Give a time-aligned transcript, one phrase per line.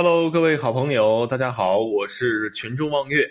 [0.00, 3.28] Hello，各位好朋友，大家好，我是群众望月。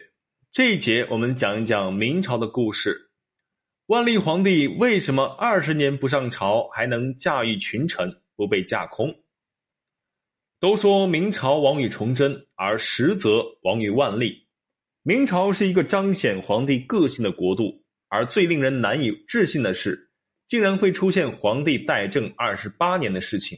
[0.51, 3.09] 这一节我们讲一讲明朝的故事。
[3.85, 9.15] 万历皇帝为什么二十年不上朝还能驾驭群臣，不被架空？
[10.59, 14.45] 都说明朝亡于崇祯，而实则亡于万历。
[15.03, 20.11] 明朝是一个彰显皇帝个性的国度，而最令人难以置信的是，
[20.49, 23.57] 竟然会出现皇帝代政二十八年的事情。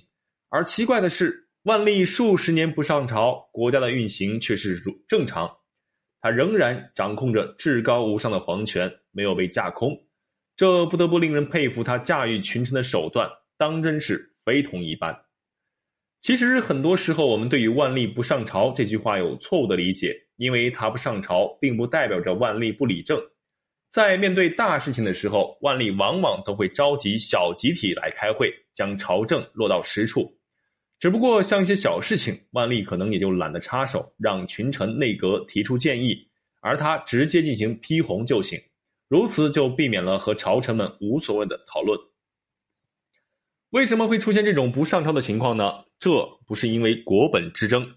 [0.49, 1.48] 而奇怪的是。
[1.63, 5.51] 万历数十年不上朝，国家的运行却是如正常，
[6.21, 9.93] 他仍然掌控着至高无上的皇权，没有被架空，
[10.55, 15.13] 这不得不令人佩服他驾驭群臣的手段，当真是非同一般。
[16.21, 23.19] 其实很多时候，我们对于万历不上朝这句话有错误的理解，因为他不上朝，并不代表着万历不理政。
[23.91, 30.38] 在面对大事情的时候，万历往往都会召集小集体来开会，将朝政落到实处。
[30.99, 36.27] 只不过像一些小事情，万历可能也就懒得插手，让群臣内阁提出建议，
[36.59, 38.59] 而他直接进行批红就行，
[39.07, 41.97] 如此就避免了和朝臣们无所谓的讨论。
[43.69, 45.85] 为什么会出现这种不上朝的情况呢？
[45.99, 47.89] 这不是因为国本之争，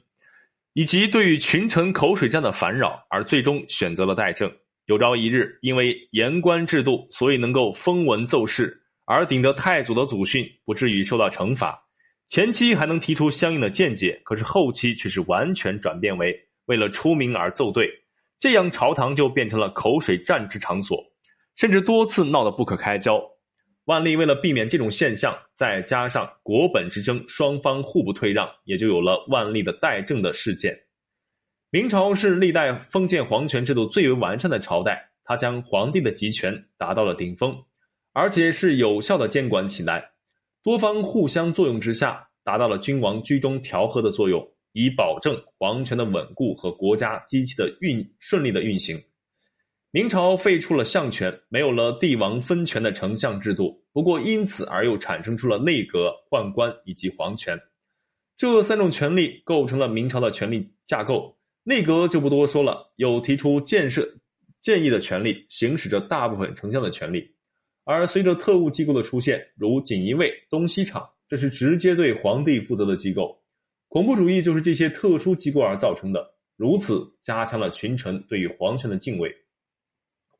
[0.72, 4.52] 以及对于群臣口水战的烦扰而最终选择了代政。
[4.86, 11.80] 有朝一日，因为言官制度，所以能够封文奏事，而顶着太祖的祖训，不至于受到惩罚。
[12.32, 17.86] 前期还能提出相应的见解，可是后期却是完全转变为为了出名而奏对，
[18.38, 20.98] 这样朝堂就变成了口水战之场所，
[21.56, 23.22] 甚至多次闹得不可开交。
[23.84, 30.74] 万历为了避免这种现象，再加上国本之争，双方互不退让，也就有了万历的代政的事件。
[31.68, 37.54] 明朝是历代封建皇权制度最为完善的朝代，它将皇帝的集权达到了顶峰，
[38.14, 40.12] 而且是有效的监管起来。
[40.62, 49.02] 多方互相作用之下，达到了君王居中调和的作用，以保证皇权的稳固和国家机器的运顺利的运行。
[49.90, 57.60] 明朝废除了相权，没有了帝王分权的丞相制度，不过因此而又产生出了内阁、宦官以及皇权，
[58.36, 61.36] 这三种权力构成了明朝的权力架构。
[61.64, 64.08] 内阁就不多说了，有提出建设
[64.60, 67.34] 建议的权利，行使着大部分丞相的权利。
[67.84, 73.42] 而随着特务机构的出现，如锦衣卫、东西厂，这是直接对皇帝负责的机构。
[73.88, 79.34] 恐怖主义就是这些特殊机构而造成的，如此加强了群臣对于皇权的敬畏。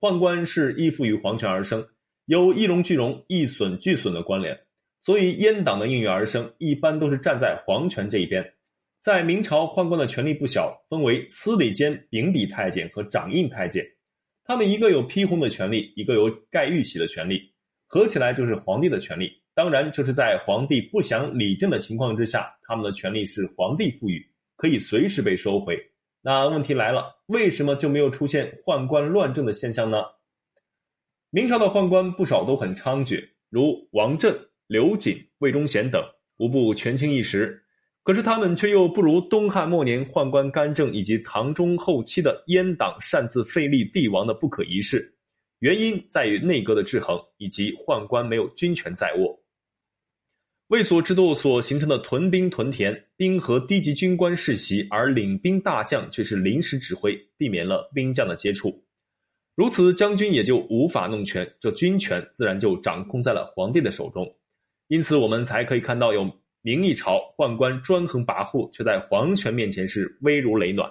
[0.00, 1.86] 宦官是依附于皇权而生，
[2.26, 4.59] 有一荣俱荣、一损俱损的关联，
[5.00, 8.44] 所以阉党的应运而生，一般都是站在皇权这一边。
[9.00, 13.84] 在明朝，宦官的权力不小，分为司礼监、秉笔太监和掌印太监。
[14.44, 17.53] 他们一个有批红的权利，一个有盖玉玺的权利，
[17.86, 19.30] 合起来就是皇帝的权利。
[19.54, 24.26] 当然，就是在皇帝不想理政的情况之下，他们的权利是皇帝赋予，
[24.56, 25.78] 可以随时被收回。
[26.22, 30.03] 那问题来了，为什么就没有出现宦官乱政的现象呢？
[31.30, 34.34] 明朝的宦官不少都很猖獗，如王振、
[34.66, 36.03] 刘瑾、魏忠贤等，
[36.38, 37.62] 无不权倾一时。
[38.05, 45.15] 可是他们却又不如东汉末年宦官干政以及唐中后期的阉党擅自废立帝王的不可一世，
[45.61, 49.41] 原因在于内阁的制衡以及宦官没有军权在握。
[50.67, 58.84] 卫所制度所形成的屯兵屯田，兵和低级军官世袭，而领兵大将却是临时指挥，避免了兵将的接触。
[59.55, 64.27] 如此，将军也就无法弄权，这军权自然就掌控在了皇帝的手中。
[64.89, 66.41] 因此，我们才可以看到有。
[66.62, 70.89] 明一朝宦官专横跋扈，却在皇权面前是危如累卵。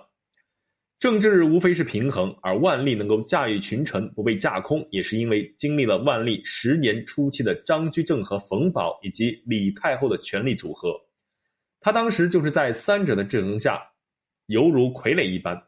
[1.00, 10.94] 政治无非是平衡，而万历能够驾驭群臣不被架空，也是因为经历了万历十年初期的张居正和冯保以及李太后的权力组合。
[11.80, 13.82] 他当时就是在三者的制衡下，
[14.48, 15.60] 犹如傀儡一般。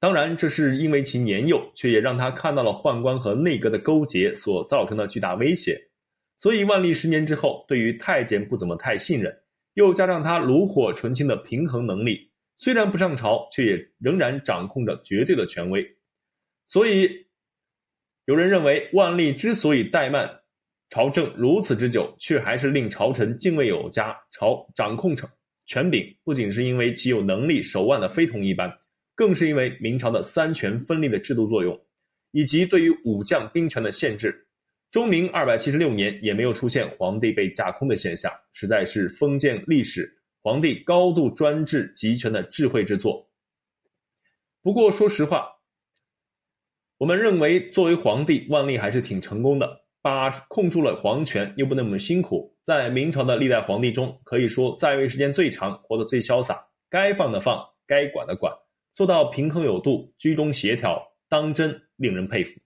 [0.00, 5.80] 当然，这是因为其年幼，却也让他看到了宦官和内阁的勾结所造成的巨大威胁。
[6.36, 9.34] 所以，万历十年之后，对于太监不怎么太信任。
[9.74, 15.84] 又加上他炉火纯青的平衡能力，虽然不上朝，却也仍然掌控着绝对的权威。
[16.66, 17.26] 所以，
[18.24, 20.40] 有人认为万历之所以怠慢
[20.88, 25.28] 朝政如此之久，却还是令朝臣敬畏有加，朝掌控权
[25.66, 28.72] 权柄，不仅是因为其有能力手腕的非同一般，
[29.14, 31.78] 更是因为明朝的三权分立的制度作用，
[32.30, 34.43] 以及对于武将兵权的限制。
[34.94, 40.08] 中明二百七十六年也没有出现皇帝被架空的现象，实在是封建历史
[40.40, 43.28] 皇帝高度专制集权的智慧之作。
[44.62, 45.48] 不过说实话，
[46.96, 52.56] 我们认为作为皇帝，万历还是挺成功的，把控住了皇权，又不那么辛苦。
[52.62, 56.64] 在明朝的历代皇帝中，可以说在位时间最长，活得最潇洒。
[56.88, 58.54] 该放的放，该管的管，
[58.94, 62.60] 做到平衡有度，居中协调，当真令人佩服。